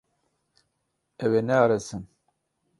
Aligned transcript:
Ew 1.25 1.31
ê 1.39 1.41
nearêsin. 1.47 2.03